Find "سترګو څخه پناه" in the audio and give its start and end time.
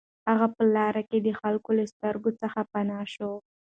1.93-3.03